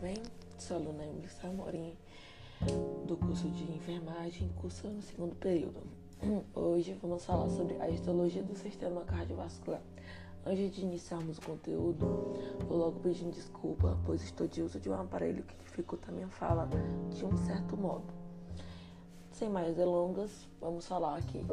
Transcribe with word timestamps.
bem? 0.00 0.16
Sou 0.56 0.78
aluna 0.78 1.04
Emily 1.04 1.28
Samorim, 1.28 1.94
do 3.06 3.18
curso 3.18 3.50
de 3.50 3.70
enfermagem, 3.70 4.50
cursando 4.56 4.94
no 4.94 5.02
segundo 5.02 5.34
período. 5.36 5.82
Hoje 6.54 6.96
vamos 7.02 7.22
falar 7.22 7.50
sobre 7.50 7.76
a 7.82 7.90
histologia 7.90 8.42
do 8.42 8.56
sistema 8.56 9.04
cardiovascular. 9.04 9.82
Antes 10.46 10.74
de 10.74 10.82
iniciarmos 10.82 11.36
o 11.36 11.42
conteúdo, 11.42 12.06
vou 12.66 12.78
logo 12.78 13.00
pedindo 13.00 13.34
desculpa, 13.34 13.98
pois 14.06 14.22
estou 14.22 14.46
de 14.48 14.62
uso 14.62 14.80
de 14.80 14.88
um 14.88 14.94
aparelho 14.94 15.42
que 15.42 15.54
dificulta 15.56 16.10
a 16.10 16.14
minha 16.14 16.28
fala 16.28 16.66
de 17.10 17.22
um 17.22 17.36
certo 17.36 17.76
modo. 17.76 18.06
Sem 19.32 19.50
mais 19.50 19.76
delongas, 19.76 20.48
vamos 20.58 20.86
falar 20.86 21.18
aqui. 21.18 21.44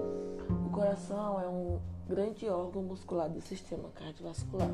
O 0.65 0.69
coração 0.69 1.41
é 1.41 1.49
um 1.49 1.81
grande 2.07 2.47
órgão 2.47 2.81
muscular 2.81 3.29
do 3.29 3.41
sistema 3.41 3.89
cardiovascular, 3.89 4.71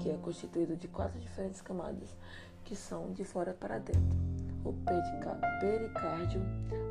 que 0.00 0.10
é 0.10 0.16
constituído 0.18 0.76
de 0.76 0.86
quatro 0.86 1.18
diferentes 1.18 1.62
camadas, 1.62 2.14
que 2.68 2.76
são 2.76 3.12
de 3.12 3.24
fora 3.24 3.54
para 3.54 3.78
dentro: 3.78 4.18
o 4.62 4.74
pericárdio, 5.58 6.42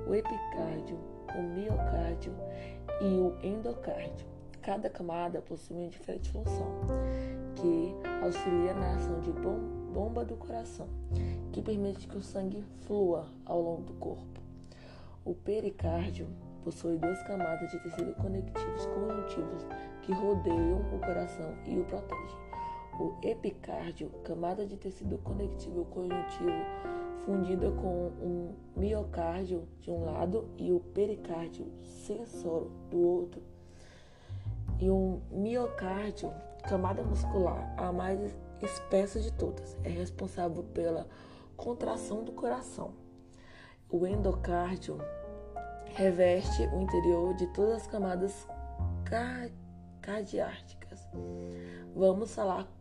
o 0.08 0.16
epicárdio, 0.16 0.98
o 1.38 1.42
miocárdio 1.44 2.34
e 3.00 3.06
o 3.06 3.38
endocárdio. 3.44 4.26
Cada 4.64 4.90
camada 4.90 5.40
possui 5.40 5.78
uma 5.78 5.88
diferente 5.88 6.32
função, 6.32 6.82
que 7.56 7.94
auxilia 8.26 8.74
na 8.74 8.96
ação 8.96 9.20
de 9.20 9.32
bomba 9.32 10.26
do 10.26 10.36
coração, 10.36 10.88
que 11.54 11.62
permite 11.62 12.08
que 12.08 12.18
o 12.18 12.24
sangue 12.24 12.66
flua 12.88 13.28
ao 13.46 13.62
longo 13.62 13.84
do 13.84 13.94
corpo. 13.94 14.42
O 15.24 15.36
pericárdio 15.36 16.28
possui 16.64 16.98
duas 16.98 17.22
camadas 17.24 17.70
de 17.70 17.80
tecido 17.84 18.16
conectivos 18.16 18.86
conjuntivos 18.88 19.68
que 20.02 20.12
rodeiam 20.12 20.82
o 20.92 21.00
coração 21.00 21.54
e 21.68 21.78
o 21.80 21.86
protegem. 21.86 22.47
O 23.00 23.16
epicárdio, 23.22 24.10
camada 24.24 24.66
de 24.66 24.76
tecido 24.76 25.18
conectivo 25.20 25.86
conjuntivo 25.86 26.52
fundida 27.28 27.70
com 27.72 28.08
um 28.22 28.56
miocárdio 28.76 29.68
de 29.82 29.92
um 29.92 30.06
lado 30.06 30.50
e 30.58 30.72
o 30.72 30.80
pericárdio 30.80 31.68
sensor 31.84 32.72
do 32.90 32.98
outro. 32.98 33.44
E 34.80 34.90
um 34.90 35.22
miocárdio, 35.30 36.32
camada 36.68 37.04
muscular, 37.04 37.74
a 37.78 37.92
mais 37.92 38.36
espessa 38.62 39.20
de 39.20 39.32
todas, 39.34 39.78
é 39.84 39.90
responsável 39.90 40.64
pela 40.64 41.06
contração 41.58 42.24
do 42.24 42.32
coração. 42.32 42.94
O 43.90 44.08
endocárdio 44.08 44.98
reveste 45.94 46.64
o 46.68 46.82
interior 46.82 47.34
de 47.36 47.48
todas 47.48 47.82
as 47.82 47.88
camadas 47.88 48.48
cardiárticas. 50.02 51.10
Vamos 51.94 52.34
falar 52.34 52.77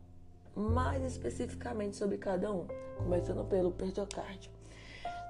mais 0.57 1.05
especificamente 1.05 1.97
sobre 1.97 2.17
cada 2.17 2.51
um, 2.51 2.67
começando 2.97 3.45
pelo 3.45 3.71
perdiocárdio, 3.71 4.51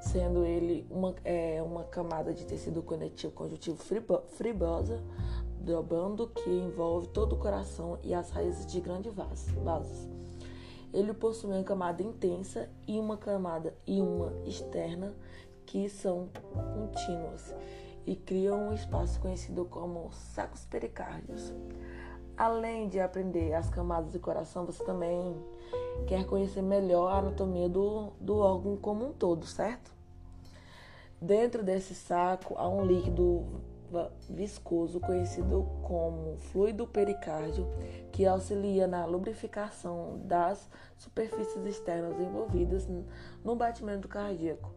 sendo 0.00 0.44
ele 0.44 0.86
uma, 0.88 1.14
é, 1.24 1.60
uma 1.62 1.82
camada 1.84 2.32
de 2.32 2.44
tecido 2.46 2.82
conectivo 2.82 3.32
conjuntivo 3.32 3.76
fibrosa, 4.28 5.02
dobrando 5.60 6.28
que 6.28 6.48
envolve 6.48 7.08
todo 7.08 7.34
o 7.34 7.38
coração 7.38 7.98
e 8.04 8.14
as 8.14 8.30
raízes 8.30 8.66
de 8.66 8.80
grandes 8.80 9.12
vasos. 9.12 10.08
Ele 10.94 11.12
possui 11.12 11.50
uma 11.50 11.64
camada 11.64 12.02
intensa 12.02 12.70
e 12.86 12.98
uma 12.98 13.16
camada 13.16 13.74
e 13.84 14.00
uma 14.00 14.32
externa 14.46 15.12
que 15.66 15.88
são 15.88 16.28
contínuas 16.72 17.52
e 18.06 18.14
criam 18.14 18.68
um 18.68 18.72
espaço 18.72 19.18
conhecido 19.20 19.64
como 19.64 20.10
sacos 20.12 20.64
pericárdios. 20.64 21.52
Além 22.36 22.88
de 22.88 23.00
aprender 23.00 23.54
as 23.54 23.70
camadas 23.70 24.12
do 24.12 24.20
coração, 24.20 24.66
você 24.66 24.84
também 24.84 25.34
quer 26.06 26.26
conhecer 26.26 26.60
melhor 26.60 27.10
a 27.10 27.18
anatomia 27.18 27.68
do, 27.68 28.12
do 28.20 28.36
órgão 28.36 28.76
como 28.76 29.06
um 29.06 29.12
todo, 29.12 29.46
certo? 29.46 29.90
Dentro 31.20 31.64
desse 31.64 31.94
saco 31.94 32.54
há 32.58 32.68
um 32.68 32.84
líquido 32.84 33.46
viscoso 34.28 35.00
conhecido 35.00 35.66
como 35.82 36.36
fluido 36.36 36.86
pericárdio, 36.86 37.66
que 38.12 38.26
auxilia 38.26 38.86
na 38.86 39.06
lubrificação 39.06 40.20
das 40.24 40.68
superfícies 40.98 41.64
externas 41.64 42.20
envolvidas 42.20 42.86
no 43.42 43.56
batimento 43.56 44.08
cardíaco 44.08 44.74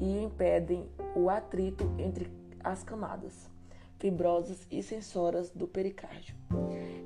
e 0.00 0.22
impedem 0.22 0.88
o 1.16 1.28
atrito 1.28 1.90
entre 1.98 2.30
as 2.62 2.84
camadas 2.84 3.51
fibrosas 4.02 4.66
e 4.68 4.82
sensoras 4.82 5.52
do 5.52 5.68
pericárdio. 5.68 6.34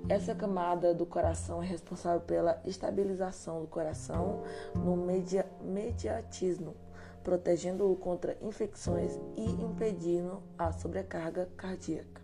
Essa 0.09 0.35
camada 0.35 0.95
do 0.95 1.05
coração 1.05 1.63
é 1.63 1.67
responsável 1.67 2.23
pela 2.23 2.59
estabilização 2.65 3.61
do 3.61 3.67
coração 3.67 4.43
no 4.75 4.97
media, 4.97 5.45
mediatismo 5.63 6.75
protegendo-o 7.23 7.95
contra 7.97 8.39
infecções 8.41 9.19
e 9.37 9.45
impedindo 9.45 10.43
a 10.57 10.73
sobrecarga 10.73 11.51
cardíaca. 11.55 12.23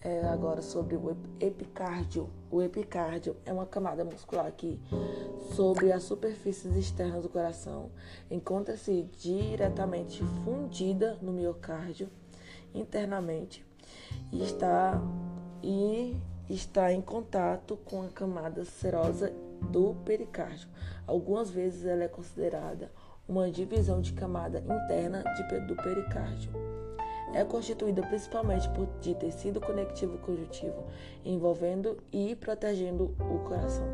É 0.00 0.24
agora 0.24 0.60
sobre 0.60 0.96
o 0.96 1.16
epicárdio. 1.38 2.28
O 2.50 2.60
epicárdio 2.62 3.36
é 3.44 3.52
uma 3.52 3.66
camada 3.66 4.04
muscular 4.04 4.50
que, 4.50 4.80
sobre 5.54 5.92
as 5.92 6.02
superfícies 6.02 6.74
externas 6.74 7.22
do 7.22 7.28
coração, 7.28 7.90
encontra-se 8.28 9.06
diretamente 9.16 10.24
fundida 10.42 11.16
no 11.22 11.32
miocárdio 11.32 12.08
internamente 12.74 13.64
e 14.32 14.42
está, 14.42 15.00
e 15.62 16.16
está 16.48 16.92
em 16.92 17.00
contato 17.00 17.76
com 17.84 18.02
a 18.02 18.08
camada 18.08 18.64
serosa 18.64 19.32
do 19.70 19.94
pericárdio. 20.04 20.68
Algumas 21.06 21.50
vezes 21.50 21.84
ela 21.84 22.04
é 22.04 22.08
considerada 22.08 22.90
uma 23.28 23.50
divisão 23.50 24.00
de 24.00 24.12
camada 24.12 24.58
interna 24.60 25.22
de, 25.22 25.60
do 25.60 25.76
pericárdio. 25.76 26.50
É 27.32 27.44
constituída 27.44 28.02
principalmente 28.02 28.68
por, 28.70 28.86
de 29.00 29.14
tecido 29.14 29.60
conectivo 29.60 30.18
conjuntivo, 30.18 30.84
envolvendo 31.24 31.96
e 32.12 32.34
protegendo 32.36 33.14
o 33.18 33.38
coração. 33.48 33.86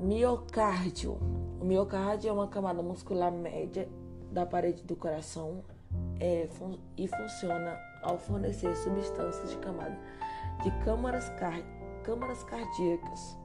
Miocárdio. 0.00 1.18
O 1.60 1.64
miocárdio 1.64 2.28
é 2.28 2.32
uma 2.32 2.48
camada 2.48 2.82
muscular 2.82 3.32
média 3.32 3.88
da 4.30 4.44
parede 4.44 4.82
do 4.82 4.94
coração 4.94 5.64
é, 6.20 6.48
fun 6.50 6.78
e 6.96 7.06
funciona 7.06 7.78
ao 8.02 8.18
fornecer 8.18 8.74
substâncias 8.76 9.50
de 9.50 9.56
camada 9.58 9.98
de 10.62 10.70
câmaras, 10.84 11.28
car 11.30 11.60
câmaras 12.02 12.42
cardíacas. 12.44 13.36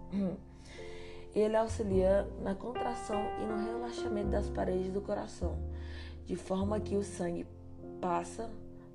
Ele 1.36 1.56
auxilia 1.56 2.28
na 2.42 2.54
contração 2.54 3.22
e 3.42 3.46
no 3.46 3.58
relaxamento 3.66 4.30
das 4.30 4.50
paredes 4.50 4.92
do 4.92 5.02
coração, 5.02 5.58
de 6.26 6.36
forma 6.36 6.80
que 6.80 6.96
o 6.96 7.04
sangue 7.04 7.48
passa, 8.00 8.50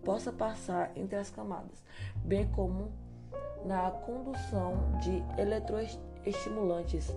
possa 0.05 0.33
passar 0.33 0.93
entre 0.97 1.17
as 1.17 1.31
camadas, 1.31 1.85
bem 2.17 2.47
como 2.53 2.93
na 3.65 3.91
condução 3.91 4.99
de 5.01 5.23
eletroestimulantes 5.41 7.15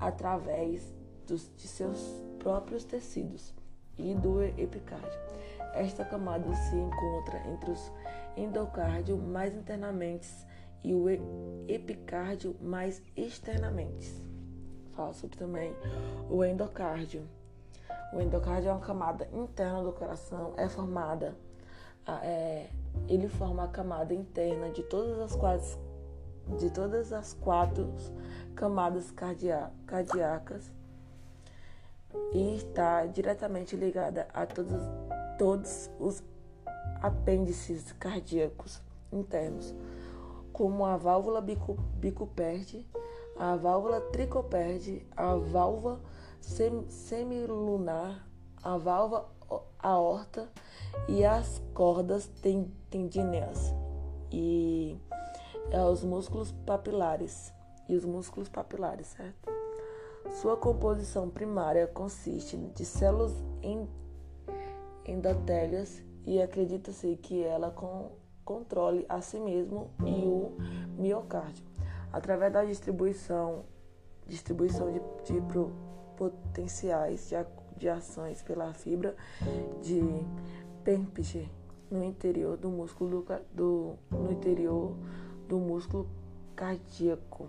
através 0.00 0.82
dos, 1.26 1.50
de 1.56 1.68
seus 1.68 2.00
próprios 2.38 2.82
tecidos 2.84 3.54
e 3.98 4.14
do 4.14 4.42
epicárdio. 4.42 5.20
Esta 5.74 6.04
camada 6.04 6.52
se 6.54 6.76
encontra 6.76 7.38
entre 7.48 7.70
os 7.70 7.92
endocárdio 8.36 9.16
mais 9.16 9.54
internamente 9.54 10.28
e 10.82 10.94
o 10.94 11.08
epicárdio 11.68 12.56
mais 12.60 13.02
externamente 13.16 14.32
fala 14.92 15.12
sobre 15.12 15.36
também 15.36 15.74
o 16.30 16.44
endocárdio. 16.44 17.26
O 18.12 18.20
endocárdio 18.20 18.68
é 18.68 18.72
uma 18.72 18.80
camada 18.80 19.28
interna 19.32 19.82
do 19.82 19.92
coração, 19.92 20.52
é 20.56 20.68
formada, 20.68 21.34
é, 22.22 22.68
ele 23.08 23.28
forma 23.28 23.64
a 23.64 23.68
camada 23.68 24.12
interna 24.14 24.70
de 24.70 24.82
todas 24.82 25.18
as 25.18 25.34
quatro, 25.34 25.78
de 26.58 26.70
todas 26.70 27.12
as 27.12 27.32
quatro 27.34 27.92
camadas 28.54 29.10
cardíacas 29.10 30.70
e 32.32 32.56
está 32.56 33.06
diretamente 33.06 33.76
ligada 33.76 34.28
a 34.34 34.44
todos, 34.44 34.82
todos 35.42 35.90
os 35.98 36.22
apêndices 37.00 37.90
cardíacos 37.98 38.80
internos, 39.10 39.74
como 40.52 40.86
a 40.86 40.96
válvula 40.96 41.40
bicu, 41.40 41.74
bicuperte, 41.96 42.88
a 43.36 43.56
válvula 43.56 44.00
tricoperde, 44.00 45.04
a 45.16 45.34
válvula 45.34 46.00
semilunar, 46.40 48.24
a 48.62 48.76
válvula 48.76 49.28
aorta 49.80 50.48
e 51.08 51.24
as 51.24 51.60
cordas 51.74 52.30
tendíneas 52.88 53.74
e 54.30 54.96
é, 55.72 55.84
os 55.84 56.04
músculos 56.04 56.52
papilares 56.64 57.52
e 57.88 57.96
os 57.96 58.04
músculos 58.04 58.48
papilares, 58.48 59.08
certo? 59.08 59.50
Sua 60.40 60.56
composição 60.56 61.28
primária 61.28 61.88
consiste 61.88 62.56
de 62.56 62.84
células 62.84 63.34
endotélias 65.06 66.02
e 66.24 66.40
acredita-se 66.40 67.16
que 67.16 67.42
ela 67.42 67.70
com, 67.70 68.12
controle 68.44 69.04
a 69.08 69.20
si 69.20 69.38
mesmo 69.38 69.90
e 70.04 70.26
o 70.26 70.56
miocárdio 70.98 71.64
através 72.12 72.52
da 72.52 72.64
distribuição 72.64 73.64
distribuição 74.26 74.92
de, 74.92 75.00
de 75.24 75.42
potenciais 76.16 77.28
de, 77.28 77.36
de 77.76 77.88
ações 77.88 78.42
pela 78.42 78.72
fibra 78.72 79.16
de 79.82 80.00
Pemphigus 80.84 81.48
no 81.90 82.02
interior 82.04 82.56
do 82.56 82.70
músculo 82.70 83.26
do, 83.52 83.96
no 84.10 84.32
interior 84.32 84.96
do 85.48 85.58
músculo 85.58 86.08
cardíaco. 86.56 87.48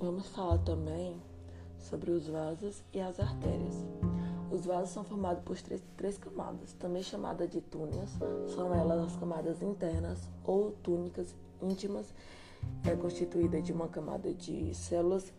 Vamos 0.00 0.28
falar 0.28 0.58
também 0.58 1.20
sobre 1.78 2.10
os 2.10 2.28
vasos 2.28 2.82
e 2.92 3.00
as 3.00 3.20
artérias. 3.20 4.03
Os 4.54 4.66
vasos 4.66 4.90
são 4.90 5.02
formados 5.02 5.42
por 5.42 5.60
três, 5.60 5.82
três 5.96 6.16
camadas, 6.16 6.72
também 6.74 7.02
chamadas 7.02 7.50
de 7.50 7.60
túnias. 7.60 8.08
São 8.54 8.72
elas 8.72 9.02
as 9.02 9.16
camadas 9.16 9.60
internas 9.60 10.28
ou 10.44 10.70
túnicas 10.80 11.34
íntimas. 11.60 12.14
É 12.86 12.94
constituída 12.94 13.60
de 13.60 13.72
uma 13.72 13.88
camada 13.88 14.32
de 14.32 14.72
células 14.72 15.32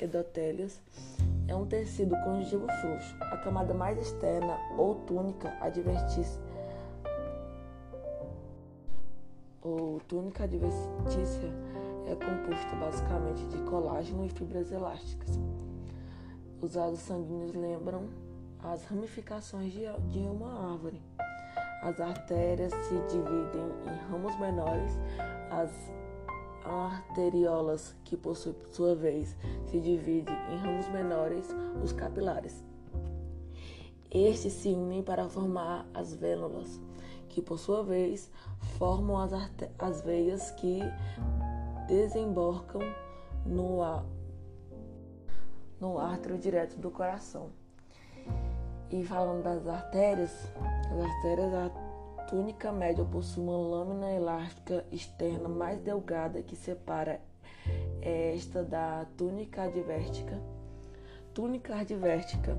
endotélias. 0.00 0.80
É 1.46 1.54
um 1.54 1.66
tecido 1.66 2.16
conjuntivo 2.24 2.66
frouxo. 2.80 3.14
A 3.20 3.36
camada 3.36 3.74
mais 3.74 3.98
externa 3.98 4.56
ou 4.78 4.94
túnica 4.94 5.54
advertícia 5.60 6.40
ou 9.60 10.00
túnica 10.08 10.44
advertícia 10.44 11.52
é 12.06 12.14
composta 12.14 12.76
basicamente 12.76 13.46
de 13.48 13.58
colágeno 13.64 14.24
e 14.24 14.30
fibras 14.30 14.72
elásticas. 14.72 15.38
Os 16.60 16.74
vasos 16.74 17.00
sanguíneos 17.00 17.54
lembram 17.54 18.08
as 18.62 18.84
ramificações 18.84 19.72
de, 19.72 20.18
uma 20.18 20.72
árvore. 20.72 21.02
As 21.82 22.00
artérias 22.00 22.72
se 22.72 22.94
dividem 23.08 23.70
em 23.84 24.10
ramos 24.10 24.38
menores, 24.40 24.92
as 25.50 25.70
arteriolas, 26.64 27.94
que 28.04 28.16
por 28.16 28.34
sua 28.36 28.94
vez 28.94 29.36
se 29.66 29.80
dividem 29.80 30.34
em 30.50 30.56
ramos 30.56 30.88
menores, 30.88 31.54
os 31.84 31.92
capilares. 31.92 32.64
Estes 34.10 34.54
se 34.54 34.68
unem 34.70 35.02
para 35.02 35.28
formar 35.28 35.86
as 35.92 36.14
vênulas, 36.14 36.80
que 37.28 37.42
por 37.42 37.58
sua 37.58 37.84
vez 37.84 38.30
formam 38.78 39.18
as, 39.18 39.32
as 39.78 40.00
veias 40.00 40.50
que 40.52 40.80
desembocam 41.86 42.80
no, 43.44 43.82
no 45.80 45.98
átrio 45.98 46.38
direto 46.38 46.78
do 46.78 46.90
coração. 46.90 47.50
E 48.90 49.04
falando 49.04 49.42
das 49.42 49.66
artérias, 49.66 50.32
as 50.90 51.04
artérias, 51.04 51.52
a 51.54 52.26
túnica 52.28 52.72
média 52.72 53.04
possui 53.04 53.42
uma 53.42 53.56
lâmina 53.56 54.12
elástica 54.12 54.84
externa 54.92 55.48
mais 55.48 55.80
delgada 55.80 56.42
que 56.42 56.54
separa 56.54 57.20
esta 58.00 58.62
da 58.62 59.06
túnica 59.16 59.62
advértica. 59.62 60.40
Túnica 61.34 61.76
advértica 61.76 62.56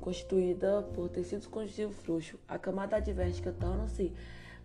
constituída 0.00 0.82
por 0.94 1.08
tecidos 1.08 1.46
conjuntivos 1.46 1.96
frouxos. 1.96 2.40
A 2.48 2.58
camada 2.58 2.96
advértica 2.96 3.52
torna-se 3.52 4.12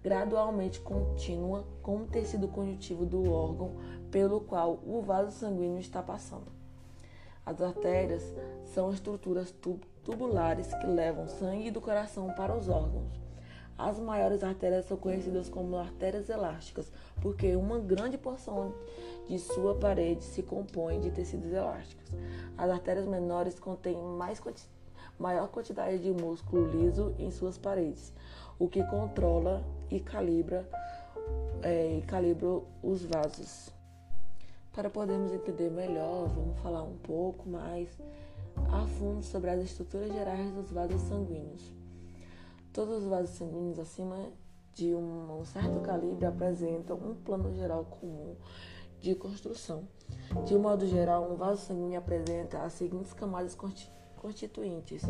gradualmente 0.04 0.80
contínua 0.82 1.66
com 1.82 2.04
o 2.04 2.08
tecido 2.08 2.48
conjuntivo 2.48 3.06
do 3.06 3.32
órgão 3.32 3.76
pelo 4.12 4.40
qual 4.40 4.80
o 4.86 5.02
vaso 5.02 5.32
sanguíneo 5.32 5.80
está 5.80 6.02
passando. 6.02 6.65
As 7.46 7.62
artérias 7.62 8.24
são 8.64 8.92
estruturas 8.92 9.54
tubulares 10.04 10.74
que 10.74 10.88
levam 10.88 11.28
sangue 11.28 11.70
do 11.70 11.80
coração 11.80 12.34
para 12.34 12.56
os 12.56 12.68
órgãos. 12.68 13.26
As 13.78 14.00
maiores 14.00 14.42
artérias 14.42 14.86
são 14.86 14.96
conhecidas 14.96 15.50
como 15.50 15.78
artérias 15.78 16.30
elásticas, 16.30 16.92
porque 17.22 17.56
uma 17.58 17.78
grande 17.78 18.18
porção 18.18 18.74
de 19.28 19.38
sua 19.38 19.76
parede 19.76 20.24
se 20.24 20.42
compõe 20.42 21.02
de 21.02 21.12
tecidos 21.12 21.52
elásticos. 21.52 22.06
As 22.58 22.70
artérias 22.70 23.06
menores 23.06 23.60
contêm 23.60 23.98
mais 23.98 24.42
maior 25.20 25.50
quantidade 25.50 26.00
de 26.00 26.12
músculo 26.12 26.68
liso 26.68 27.14
em 27.20 27.30
suas 27.30 27.58
paredes, 27.58 28.14
o 28.58 28.68
que 28.70 28.82
controla 28.86 29.62
e 29.92 30.00
calibra, 30.00 30.68
é, 31.62 32.02
calibra 32.08 32.62
os 32.82 33.04
vasos. 33.04 33.75
Para 34.76 34.90
podermos 34.90 35.32
entender 35.32 35.72
melhor, 35.72 36.28
vamos 36.28 36.60
falar 36.60 36.84
um 36.84 36.98
pouco 36.98 37.48
mais 37.48 37.88
a 38.74 38.86
fundo 38.86 39.24
sobre 39.24 39.50
as 39.50 39.64
estruturas 39.64 40.12
gerais 40.12 40.52
dos 40.52 40.70
vasos 40.70 41.00
sanguíneos. 41.04 41.72
Todos 42.74 43.04
os 43.04 43.10
vasos 43.10 43.38
sanguíneos 43.38 43.80
acima 43.80 44.18
de 44.74 44.94
um 44.94 45.46
certo 45.46 45.80
calibre 45.80 46.26
apresentam 46.26 46.98
um 46.98 47.16
plano 47.16 47.56
geral 47.56 47.86
comum 47.86 48.36
de 49.00 49.16
construção. 49.16 49.88
De 50.46 50.54
um 50.54 50.60
modo 50.60 50.86
geral, 50.86 51.32
um 51.32 51.38
vaso 51.38 51.62
sanguíneo 51.62 51.98
apresenta 51.98 52.62
as 52.62 52.74
seguintes 52.74 53.14
camadas 53.14 53.56
constituintes: 54.18 55.04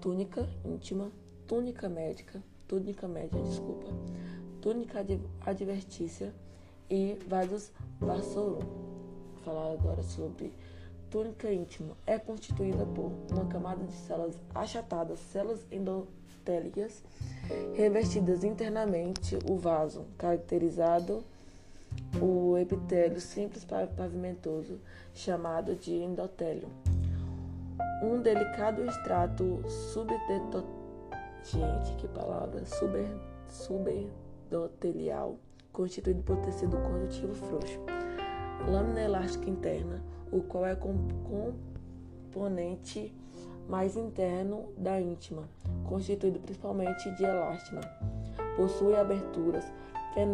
túnica 0.00 0.50
íntima, 0.64 1.12
túnica 1.46 1.88
médica, 1.88 2.42
túnica 2.66 3.06
média, 3.06 3.40
desculpa, 3.40 3.92
túnica 4.60 5.06
advertícia 5.46 6.34
e 6.90 7.18
vasos 7.26 7.70
vassorum. 8.00 8.60
Vou 8.60 9.42
falar 9.44 9.72
agora 9.72 10.02
sobre 10.02 10.52
túnica 11.10 11.52
íntima. 11.52 11.96
É 12.06 12.18
constituída 12.18 12.84
por 12.86 13.12
uma 13.30 13.46
camada 13.46 13.84
de 13.84 13.92
células 13.92 14.36
achatadas, 14.54 15.18
células 15.18 15.60
endotélicas, 15.70 17.02
revestidas 17.74 18.44
internamente 18.44 19.38
o 19.48 19.56
vaso, 19.56 20.04
caracterizado 20.18 21.24
o 22.20 22.58
epitélio 22.58 23.20
simples 23.20 23.64
pavimentoso, 23.64 24.80
chamado 25.14 25.76
de 25.76 25.92
endotélio. 25.92 26.68
Um 28.02 28.20
delicado 28.20 28.84
extrato 28.84 29.62
subdetotal 29.68 30.84
Gente, 31.44 31.94
que 31.98 32.08
palavra 32.08 32.64
super, 32.64 33.06
subendotelial, 33.50 35.36
constituído 35.74 36.22
por 36.22 36.38
tecido 36.38 36.78
conjuntivo 36.78 37.34
frouxo. 37.34 37.80
Lâmina 38.66 39.02
elástica 39.02 39.50
interna, 39.50 40.02
o 40.32 40.40
qual 40.40 40.64
é 40.64 40.74
componente 42.32 43.14
mais 43.68 43.96
interno 43.96 44.68
da 44.78 44.98
íntima, 44.98 45.42
constituído 45.86 46.40
principalmente 46.40 47.10
de 47.16 47.24
elástina. 47.24 47.80
Possui 48.56 48.94
aberturas 48.94 49.64
fen 50.14 50.32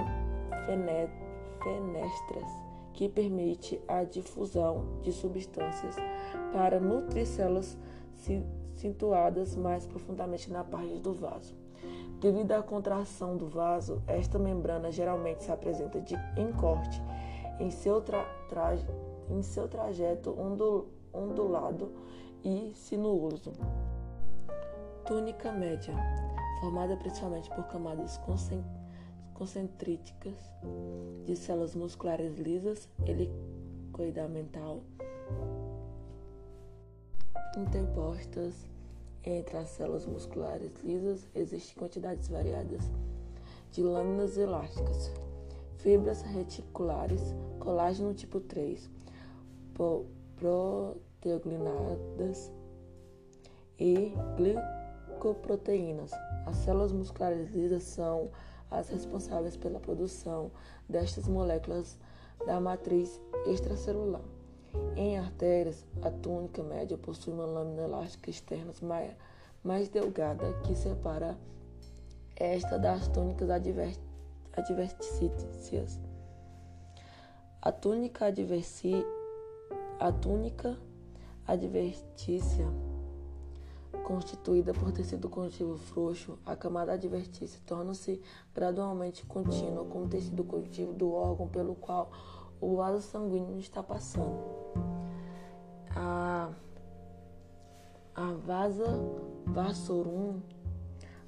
fenestras 1.62 2.50
que 2.92 3.08
permite 3.08 3.80
a 3.88 4.04
difusão 4.04 5.00
de 5.02 5.12
substâncias 5.12 5.96
para 6.52 6.78
nutrir 6.78 7.26
células 7.26 7.76
situadas 8.76 9.56
mais 9.56 9.86
profundamente 9.86 10.50
na 10.50 10.62
parte 10.62 10.98
do 10.98 11.14
vaso. 11.14 11.59
Devido 12.20 12.52
à 12.52 12.62
contração 12.62 13.34
do 13.34 13.46
vaso, 13.46 14.02
esta 14.06 14.38
membrana 14.38 14.92
geralmente 14.92 15.42
se 15.42 15.50
apresenta 15.50 15.98
de, 16.00 16.14
em 16.36 16.52
corte 16.52 17.00
em 17.58 17.70
seu, 17.70 18.02
tra, 18.02 18.24
tra, 18.48 18.74
em 19.30 19.42
seu 19.42 19.66
trajeto 19.66 20.38
ondul, 20.38 20.88
ondulado 21.12 21.90
e 22.44 22.72
sinuoso. 22.74 23.52
Túnica 25.06 25.50
média, 25.50 25.94
formada 26.60 26.94
principalmente 26.96 27.48
por 27.50 27.64
camadas 27.64 28.20
concentríticas 29.34 30.34
de 31.24 31.34
células 31.34 31.74
musculares 31.74 32.38
lisas, 32.38 32.86
helicoidamental, 33.06 34.82
interpostas 37.56 38.69
entre 39.24 39.56
as 39.58 39.70
células 39.70 40.06
musculares 40.06 40.72
lisas 40.82 41.26
existem 41.34 41.76
quantidades 41.76 42.28
variadas 42.28 42.88
de 43.70 43.82
lâminas 43.82 44.36
elásticas, 44.36 45.10
fibras 45.78 46.20
reticulares, 46.22 47.34
colágeno 47.58 48.14
tipo 48.14 48.38
3, 48.40 48.88
proteoglinadas 50.36 52.52
e 53.78 54.12
glicoproteínas. 54.36 56.10
As 56.46 56.56
células 56.56 56.92
musculares 56.92 57.50
lisas 57.50 57.84
são 57.84 58.30
as 58.70 58.88
responsáveis 58.88 59.56
pela 59.56 59.80
produção 59.80 60.50
destas 60.88 61.28
moléculas 61.28 61.98
da 62.46 62.60
matriz 62.60 63.20
extracelular. 63.46 64.22
Em 64.96 65.18
artérias, 65.18 65.84
a 66.02 66.10
túnica 66.10 66.62
média 66.62 66.96
possui 66.98 67.32
uma 67.32 67.46
lâmina 67.46 67.82
elástica 67.82 68.30
externa 68.30 68.72
mais, 68.82 69.12
mais 69.62 69.88
delgada 69.88 70.52
que 70.64 70.74
separa 70.74 71.38
esta 72.36 72.78
das 72.78 73.08
túnicas 73.08 73.50
advertícias. 74.52 76.00
A 77.62 77.70
túnica, 77.70 78.26
adversi, 78.26 79.04
a 79.98 80.10
túnica 80.10 80.78
advertícia, 81.46 82.66
constituída 84.04 84.72
por 84.72 84.92
tecido 84.92 85.28
conjuntivo 85.28 85.76
frouxo, 85.76 86.38
a 86.46 86.56
camada 86.56 86.92
advertícia 86.92 87.60
torna-se 87.66 88.20
gradualmente 88.54 89.26
contínua 89.26 89.84
com 89.84 90.04
o 90.04 90.08
tecido 90.08 90.42
conjuntivo 90.42 90.92
do 90.92 91.12
órgão 91.12 91.46
pelo 91.48 91.74
qual 91.74 92.10
o 92.60 92.76
vaso 92.76 93.00
sanguíneo 93.00 93.58
está 93.58 93.82
passando. 93.82 94.38
A, 95.94 96.50
a 98.14 98.32
vasa 98.32 98.86
vassorum, 99.46 100.40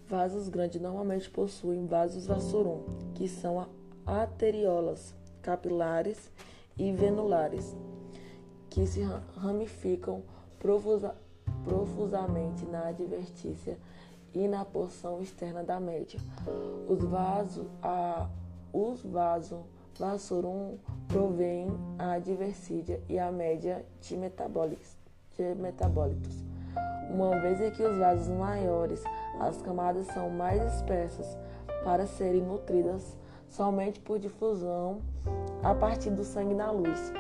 vasos 0.07 0.49
grandes 0.49 0.81
normalmente 0.81 1.31
possuem 1.31 1.87
vasos 1.87 2.27
vassorum, 2.27 2.83
que 3.15 3.29
são 3.29 3.67
arteriolas 4.07 5.15
capilares 5.41 6.31
e 6.79 6.93
venulares, 6.93 7.77
que 8.71 8.87
se 8.87 9.03
ramificam 9.37 10.23
profusa, 10.59 11.15
profusamente 11.65 12.65
na 12.67 12.89
advertícia 12.89 13.79
e 14.33 14.47
na 14.49 14.65
porção 14.65 15.21
externa 15.21 15.63
da 15.63 15.81
média. 15.81 16.21
Os 16.89 17.03
vasos, 17.05 17.67
a, 17.83 18.29
os 18.73 19.03
vasos 19.03 19.61
vassorum 19.99 20.79
provém 21.09 21.69
a 21.99 22.13
adversidia 22.13 23.03
e 23.09 23.19
a 23.19 23.31
média 23.31 23.85
de 24.01 24.17
de 25.37 25.55
metabólitos. 25.57 26.45
Uma 27.11 27.41
vez 27.41 27.77
que 27.77 27.83
os 27.83 27.99
vasos 27.99 28.29
maiores, 28.29 29.03
as 29.41 29.61
camadas 29.63 30.07
são 30.07 30.31
mais 30.31 30.63
espessas 30.75 31.37
para 31.85 32.07
serem 32.07 32.43
nutridas 32.43 33.17
somente 33.49 34.01
por 34.01 34.19
difusão 34.19 35.01
a 35.63 35.75
partir 35.75 36.11
do 36.11 36.25
sangue 36.25 36.55
na 36.55 36.71
luz. 36.71 37.13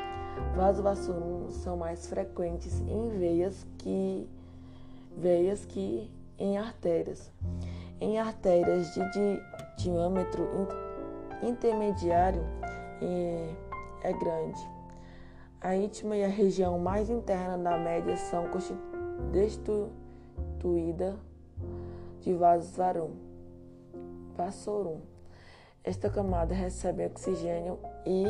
Vasovasculos 0.57 1.55
são 1.57 1.76
mais 1.76 2.07
frequentes 2.07 2.81
em 2.81 3.11
veias 3.11 3.67
que, 3.79 4.29
veias 5.17 5.64
que 5.64 6.11
em 6.38 6.57
artérias. 6.57 7.31
Em 8.00 8.19
artérias 8.19 8.93
de, 8.95 9.11
de 9.12 9.43
diâmetro 9.76 10.43
intermediário 11.42 12.44
é, 13.00 13.54
é 14.02 14.12
grande. 14.12 14.61
A 15.61 15.76
íntima 15.76 16.16
e 16.16 16.25
a 16.25 16.28
região 16.28 16.78
mais 16.78 17.08
interna 17.08 17.56
da 17.58 17.78
média 17.78 18.16
são 18.16 18.49
destituídas 19.30 21.14
de 22.20 22.34
vasos 22.34 22.76
vassorum. 24.37 25.00
Esta 25.84 26.08
camada 26.08 26.54
recebe 26.54 27.06
oxigênio 27.06 27.78
e 28.06 28.25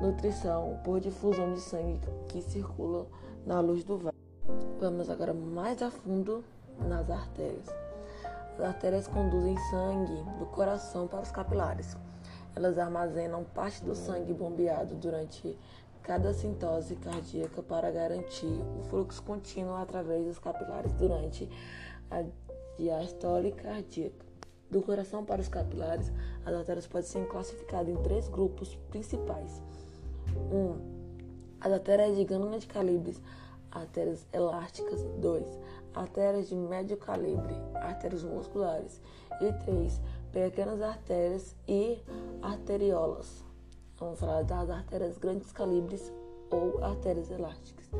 nutrição 0.00 0.80
por 0.84 1.00
difusão 1.00 1.54
de 1.54 1.60
sangue 1.60 2.00
que 2.28 2.42
circula 2.42 3.06
na 3.46 3.60
luz 3.60 3.84
do 3.84 3.96
vaso. 3.98 4.16
Vamos 4.80 5.08
agora 5.08 5.32
mais 5.32 5.80
a 5.82 5.90
fundo 5.90 6.44
nas 6.80 7.08
artérias. 7.10 7.66
As 8.54 8.60
artérias 8.60 9.06
conduzem 9.06 9.56
sangue 9.70 10.22
do 10.38 10.46
coração 10.46 11.06
para 11.06 11.20
os 11.20 11.30
capilares. 11.30 11.96
Elas 12.54 12.78
armazenam 12.78 13.44
parte 13.44 13.84
do 13.84 13.94
sangue 13.94 14.32
bombeado 14.32 14.94
durante 14.96 15.56
cada 16.02 16.32
sintose 16.32 16.96
cardíaca 16.96 17.62
para 17.62 17.90
garantir 17.90 18.60
o 18.78 18.82
fluxo 18.84 19.22
contínuo 19.22 19.76
através 19.76 20.24
dos 20.24 20.38
capilares 20.38 20.92
durante 20.94 21.48
a 22.10 22.24
diastole 22.76 23.52
cardíaca. 23.52 24.26
Do 24.70 24.82
coração 24.82 25.24
para 25.24 25.40
os 25.40 25.48
capilares, 25.48 26.12
as 26.44 26.54
artérias 26.54 26.86
podem 26.86 27.06
ser 27.06 27.26
classificadas 27.26 27.88
em 27.88 28.02
três 28.02 28.28
grupos 28.28 28.76
principais. 28.90 29.60
1. 30.50 30.56
Um, 30.56 31.00
as 31.60 31.72
artérias 31.72 32.16
de 32.16 32.24
grande 32.24 32.66
calibre, 32.66 33.16
artérias 33.70 34.26
elásticas. 34.32 35.02
2. 35.20 35.58
Artérias 35.92 36.48
de 36.48 36.54
médio 36.54 36.96
calibre, 36.96 37.54
artérias 37.74 38.22
musculares. 38.22 39.00
E 39.40 39.52
3. 39.64 40.00
Pequenas 40.32 40.80
artérias 40.80 41.56
e 41.66 42.00
arteriolas. 42.40 43.44
Vamos 43.98 44.20
falar 44.20 44.42
das 44.44 44.70
artérias 44.70 45.18
grandes 45.18 45.50
calibres 45.50 46.12
ou 46.50 46.82
artérias 46.84 47.30
elásticas. 47.30 47.90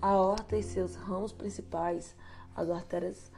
A 0.00 0.08
aorta 0.08 0.56
e 0.56 0.62
seus 0.62 0.94
ramos 0.94 1.32
principais, 1.32 2.16
as 2.56 2.70
artérias 2.70 3.30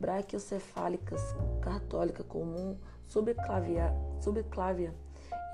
braquiocefálicas, 0.00 1.22
católica 1.60 2.24
comum, 2.24 2.76
subclávia, 3.06 3.94
subclávia 4.20 4.92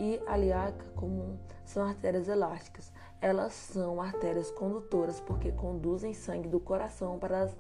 e 0.01 0.21
aliaca 0.27 0.85
comum 0.97 1.39
são 1.67 1.85
artérias 1.85 2.29
elásticas. 2.29 2.91
Elas 3.21 3.53
são 3.53 4.01
artérias 4.01 4.51
condutoras 4.51 5.21
porque 5.21 5.53
conduzem 5.53 6.15
sangue 6.15 6.49
do 6.49 6.59
coração 6.59 7.19
para 7.19 7.43
as, 7.43 7.57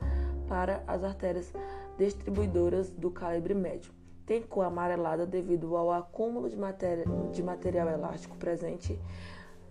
para 0.49 0.83
as 0.87 1.05
artérias 1.05 1.52
distribuidoras 1.99 2.91
do 2.91 3.11
calibre 3.11 3.55
médio. 3.55 4.01
Tem 4.26 4.43
cor 4.43 4.64
amarelada 4.64 5.26
devido 5.26 5.76
ao 5.76 5.91
acúmulo 5.91 6.49
de, 6.49 6.57
matéria, 6.57 7.05
de 7.33 7.43
material 7.43 7.88
elástico 7.88 8.37
presente 8.37 8.99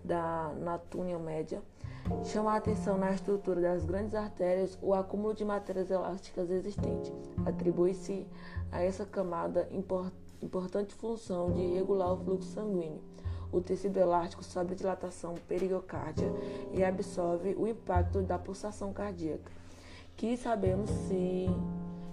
da, 0.04 0.52
na 0.58 0.78
túnel 0.78 1.18
média 1.20 1.62
Chama 2.24 2.52
a 2.52 2.56
atenção 2.56 2.98
na 2.98 3.12
estrutura 3.12 3.60
das 3.60 3.84
grandes 3.84 4.14
artérias 4.14 4.78
o 4.82 4.92
acúmulo 4.94 5.34
de 5.34 5.44
matérias 5.44 5.90
elásticas 5.90 6.50
existente. 6.50 7.12
Atribui-se 7.46 8.26
a 8.70 8.82
essa 8.82 9.04
camada 9.04 9.68
importante 10.40 10.94
função 10.94 11.52
de 11.52 11.74
regular 11.74 12.12
o 12.12 12.16
fluxo 12.16 12.48
sanguíneo. 12.50 13.00
O 13.52 13.60
tecido 13.60 13.98
elástico 13.98 14.42
sobe 14.42 14.72
a 14.72 14.76
dilatação 14.76 15.34
perigocárdia 15.46 16.28
e 16.72 16.82
absorve 16.82 17.54
o 17.54 17.66
impacto 17.66 18.22
da 18.22 18.38
pulsação 18.38 18.92
cardíaca, 18.92 19.52
que 20.16 20.36
sabemos 20.36 20.88
se 20.90 21.48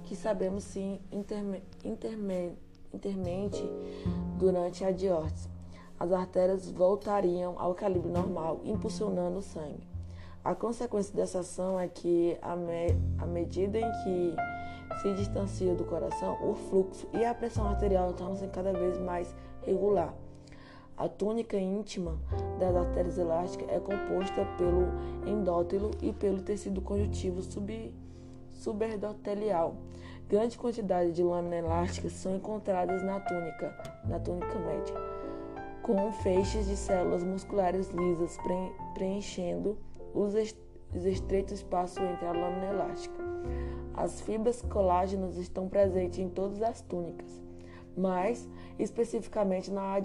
que 0.09 0.15
sabemos 0.15 0.63
se 0.63 0.99
interme, 1.11 1.61
interme, 1.85 2.57
intermente 2.91 3.63
durante 4.39 4.83
a 4.83 4.91
diórtese 4.91 5.47
as 5.99 6.11
artérias 6.11 6.71
voltariam 6.71 7.59
ao 7.59 7.75
calibre 7.75 8.09
normal, 8.09 8.59
impulsionando 8.63 9.37
o 9.37 9.41
sangue. 9.41 9.87
A 10.43 10.55
consequência 10.55 11.13
dessa 11.13 11.39
ação 11.39 11.79
é 11.79 11.87
que, 11.87 12.37
à, 12.41 12.55
me 12.55 12.87
medida 13.27 13.77
em 13.77 13.91
que 14.03 14.35
se 15.01 15.13
distancia 15.13 15.75
do 15.75 15.83
coração, 15.83 16.37
o 16.41 16.55
fluxo 16.55 17.07
e 17.13 17.23
a 17.23 17.35
pressão 17.35 17.67
arterial 17.67 18.13
tornam-se 18.13 18.47
cada 18.47 18.71
vez 18.71 18.97
mais 18.97 19.35
regular. 19.63 20.15
A 20.97 21.07
túnica 21.07 21.57
íntima 21.57 22.17
das 22.57 22.75
artérias 22.75 23.17
elásticas 23.17 23.69
é 23.69 23.79
composta 23.79 24.45
pelo 24.57 24.87
endótelo 25.29 25.91
e 26.01 26.13
pelo 26.13 26.41
tecido 26.41 26.81
conjuntivo 26.81 27.41
sub, 27.41 27.93
subendotelial. 28.59 29.75
Grande 30.27 30.57
quantidade 30.57 31.11
de 31.11 31.23
lâminas 31.23 31.65
elásticas 31.65 32.11
são 32.13 32.35
encontradas 32.35 33.03
na 33.03 33.19
túnica, 33.19 34.01
na 34.07 34.19
túnica 34.19 34.59
média 34.59 35.19
com 35.89 36.11
feixes 36.11 36.67
de 36.67 36.77
células 36.77 37.23
musculares 37.23 37.89
lisas 37.89 38.37
preenchendo 38.93 39.75
os 40.13 40.35
estreitos 40.93 41.53
espaços 41.53 41.97
entre 41.97 42.27
a 42.27 42.31
lâmina 42.31 42.67
elástica. 42.67 43.23
As 43.95 44.21
fibras 44.21 44.61
colágenas 44.61 45.35
estão 45.37 45.67
presentes 45.67 46.19
em 46.19 46.29
todas 46.29 46.61
as 46.61 46.81
túnicas, 46.81 47.41
mais 47.97 48.47
especificamente 48.77 49.71
na, 49.71 49.95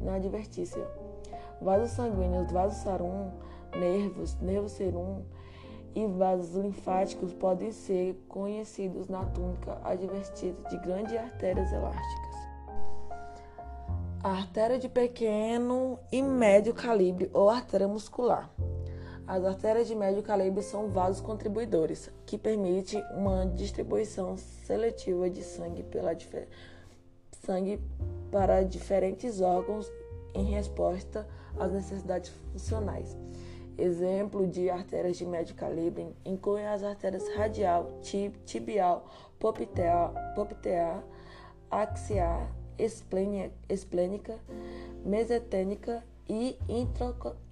na 0.00 0.14
advertícia. 0.14 0.82
Vasos 1.60 1.90
sanguíneos, 1.90 2.50
vasos 2.50 2.78
sarum, 2.78 3.32
nervos, 3.78 4.34
nervo 4.40 4.70
serum 4.70 5.24
e 5.94 6.06
vasos 6.06 6.54
linfáticos 6.54 7.32
podem 7.32 7.72
ser 7.72 8.14
conhecidos 8.28 9.08
na 9.08 9.24
túnica 9.26 9.80
advertida 9.84 10.68
de 10.68 10.78
grandes 10.78 11.16
artérias 11.16 11.72
elásticas 11.72 12.32
a 14.22 14.30
artéria 14.30 14.78
de 14.78 14.88
pequeno 14.88 15.98
e 16.12 16.22
médio 16.22 16.72
calibre 16.72 17.28
ou 17.32 17.50
artéria 17.50 17.88
muscular. 17.88 18.48
As 19.26 19.44
artérias 19.44 19.88
de 19.88 19.96
médio 19.96 20.22
calibre 20.22 20.62
são 20.62 20.88
vasos 20.88 21.20
contribuidores, 21.20 22.08
que 22.24 22.38
permitem 22.38 23.02
uma 23.16 23.46
distribuição 23.46 24.36
seletiva 24.36 25.28
de 25.28 25.42
sangue, 25.42 25.82
pela 25.82 26.16
sangue 27.44 27.80
para 28.30 28.62
diferentes 28.62 29.40
órgãos 29.40 29.90
em 30.34 30.44
resposta 30.44 31.26
às 31.58 31.72
necessidades 31.72 32.30
funcionais. 32.52 33.16
Exemplo 33.78 34.46
de 34.46 34.68
artérias 34.68 35.16
de 35.16 35.24
médio 35.24 35.54
calibre 35.54 36.14
incluem 36.24 36.66
as 36.66 36.82
artérias 36.82 37.26
radial, 37.34 37.90
tibial, 38.44 39.08
poplitear, 39.38 40.12
axial, 41.70 42.48
esplênica, 42.78 44.38
mesetênica 45.04 46.04
e 46.28 46.58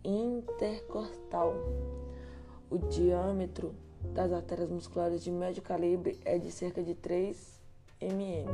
intercostal. 0.05 1.55
O 2.71 2.79
diâmetro 2.79 3.75
das 4.15 4.33
artérias 4.33 4.71
musculares 4.71 5.23
de 5.23 5.31
médio 5.31 5.63
calibre 5.63 6.19
é 6.25 6.39
de 6.39 6.51
cerca 6.51 6.83
de 6.83 6.95
3 6.95 7.61
mm 8.01 8.47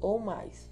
ou 0.00 0.18
mais. 0.18 0.69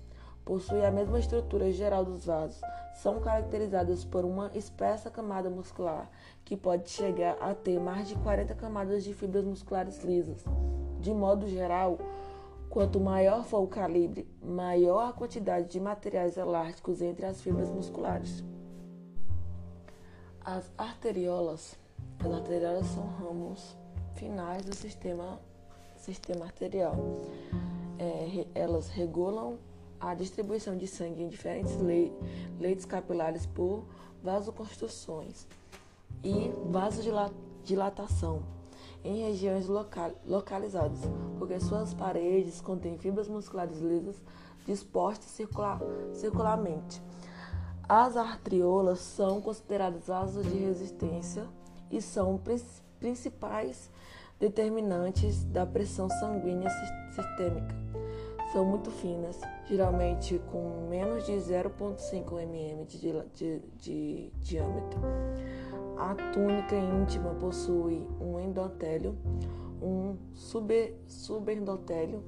Possui 0.49 0.83
a 0.83 0.90
mesma 0.90 1.19
estrutura 1.19 1.71
geral 1.71 2.07
dos 2.07 2.25
vasos. 2.25 2.59
São 2.95 3.21
caracterizadas 3.21 4.02
por 4.02 4.25
uma 4.25 4.50
espessa 4.55 5.11
camada 5.11 5.50
muscular 5.50 6.11
que 6.43 6.57
pode 6.57 6.88
chegar 6.88 7.37
a 7.38 7.55
ter 7.55 7.78
mais 7.78 8.09
de 8.09 8.14
40 8.14 8.55
camadas 8.55 9.05
de 9.05 9.12
fibras 9.12 9.45
musculares 9.45 10.02
lisas. 10.02 10.43
De 11.00 11.12
modo 11.12 11.47
geral, 11.47 11.99
Quanto 12.71 13.00
maior 13.00 13.45
for 13.45 13.62
o 13.62 13.67
calibre, 13.67 14.28
maior 14.43 15.09
a 15.09 15.12
quantidade 15.12 15.69
de 15.69 15.81
materiais 15.81 16.37
elásticos 16.37 17.00
entre 17.00 17.25
as 17.25 17.40
fibras 17.40 17.71
musculares. 17.71 18.45
As 20.45 20.71
arteriolas, 20.76 21.78
as 22.21 22.31
arteriolas 22.31 22.87
são 22.88 23.07
ramos 23.07 23.75
finais 24.17 24.64
do 24.64 24.76
sistema, 24.76 25.40
sistema 25.97 26.45
arterial. 26.45 26.95
É, 27.99 28.47
elas 28.55 28.88
regulam 28.88 29.59
a 30.00 30.14
distribuição 30.14 30.76
de 30.76 30.87
sangue 30.87 31.23
em 31.23 31.28
diferentes 31.28 31.76
leitos 32.59 32.85
capilares 32.85 33.47
por 33.47 33.85
vasoconstruções 34.23 35.47
e 36.23 36.52
vasodilatação 36.67 38.43
em 39.05 39.23
regiões 39.23 39.67
local, 39.67 40.12
localizadas, 40.26 40.99
porque 41.38 41.61
suas 41.61 41.95
paredes 41.95 42.61
contêm 42.61 42.99
fibras 42.99 43.28
musculares 43.28 43.78
lisas 43.81 44.21
dispostas 44.67 45.31
circular, 45.31 45.81
circularmente. 46.12 47.02
As 47.88 48.17
artriolas 48.17 48.99
são 48.99 49.40
consideradas 49.40 50.07
vasos 50.07 50.45
de 50.45 50.59
resistência 50.59 51.47
e 51.90 52.02
são 52.02 52.38
principais 53.00 53.90
determinantes 54.38 55.43
da 55.45 55.64
pressão 55.64 56.09
sanguínea 56.11 56.69
sistêmica. 57.14 57.98
São 58.52 58.64
muito 58.64 58.90
finas, 58.90 59.38
geralmente 59.67 60.40
com 60.50 60.88
menos 60.88 61.26
de 61.26 61.33
0,5 61.33 62.33
mm 62.33 62.85
de, 62.87 63.23
de, 63.35 63.61
de 63.76 64.33
diâmetro. 64.40 65.00
A 65.99 66.14
túnica 66.33 66.75
íntima 66.75 67.35
possui 67.35 68.07
um 68.19 68.40
endotélio, 68.40 69.19
um 69.83 70.17
super, 70.33 70.99
subendotélio 71.07 72.23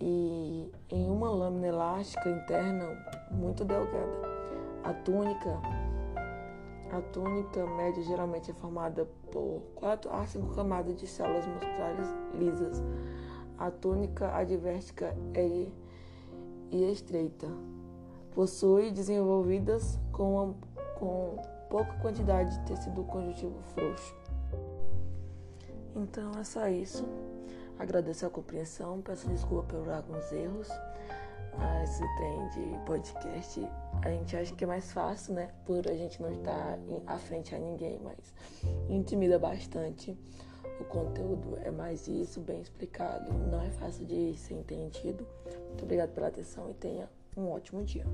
e 0.00 0.70
em 0.90 1.10
uma 1.10 1.30
lâmina 1.30 1.68
elástica 1.68 2.28
interna 2.28 2.84
muito 3.30 3.64
delgada. 3.64 4.28
A 4.84 4.92
túnica, 4.92 5.60
a 6.92 7.00
túnica 7.12 7.66
média 7.66 8.02
geralmente 8.02 8.50
é 8.50 8.54
formada 8.54 9.06
por 9.30 9.62
4 9.76 10.12
a 10.12 10.26
5 10.26 10.54
camadas 10.54 10.96
de 10.96 11.06
células 11.06 11.46
musculares 11.46 12.08
lisas. 12.34 12.82
A 13.58 13.70
túnica 13.70 14.34
advértica 14.34 15.16
é 15.34 15.66
estreita. 16.70 17.48
Possui 18.34 18.90
desenvolvidas 18.90 19.98
com, 20.12 20.54
com 20.98 21.36
pouca 21.68 21.92
quantidade 21.94 22.56
de 22.58 22.66
tecido 22.66 23.02
conjuntivo 23.04 23.60
frouxo. 23.74 24.14
Então 25.96 26.30
é 26.38 26.44
só 26.44 26.68
isso. 26.68 27.04
Agradeço 27.78 28.26
a 28.26 28.30
compreensão, 28.30 29.00
peço 29.00 29.28
desculpa 29.28 29.64
por 29.74 29.88
alguns 29.88 30.32
erros. 30.32 30.68
Esse 31.82 32.04
trem 32.16 32.48
de 32.50 32.84
podcast 32.84 33.68
a 34.02 34.10
gente 34.10 34.36
acha 34.36 34.54
que 34.54 34.62
é 34.62 34.66
mais 34.66 34.92
fácil, 34.92 35.34
né? 35.34 35.50
Por 35.64 35.88
a 35.88 35.94
gente 35.94 36.22
não 36.22 36.30
estar 36.30 36.78
à 37.06 37.18
frente 37.18 37.54
a 37.54 37.58
ninguém, 37.58 38.00
mas 38.02 38.32
intimida 38.88 39.38
bastante. 39.38 40.16
O 40.80 40.84
conteúdo 40.84 41.58
é 41.64 41.70
mais 41.70 42.06
isso, 42.06 42.40
bem 42.40 42.60
explicado. 42.60 43.32
Não 43.50 43.60
é 43.62 43.70
fácil 43.70 44.04
de 44.06 44.36
ser 44.36 44.54
entendido. 44.54 45.26
Muito 45.66 45.84
obrigado 45.84 46.10
pela 46.10 46.28
atenção 46.28 46.70
e 46.70 46.74
tenha 46.74 47.08
um 47.36 47.50
ótimo 47.50 47.84
dia. 47.84 48.04